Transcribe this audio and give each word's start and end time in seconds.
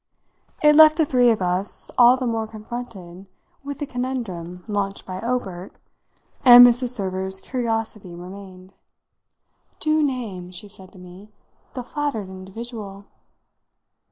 It 0.63 0.75
left 0.75 0.97
the 0.97 1.05
three 1.05 1.29
of 1.29 1.43
us 1.43 1.91
all 1.95 2.17
the 2.17 2.25
more 2.25 2.47
confronted 2.47 3.27
with 3.63 3.77
the 3.77 3.85
conundrum 3.85 4.63
launched 4.67 5.05
by 5.05 5.19
Obert, 5.21 5.73
and 6.43 6.65
Mrs. 6.65 6.89
Server's 6.89 7.39
curiosity 7.39 8.15
remained. 8.15 8.73
"Do 9.79 10.01
name," 10.01 10.49
she 10.49 10.67
said 10.67 10.91
to 10.93 10.97
me, 10.97 11.29
"the 11.75 11.83
flattered 11.83 12.29
individual." 12.29 13.05